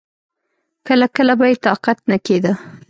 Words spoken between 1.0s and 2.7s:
کله به يې طاقت نه کېده.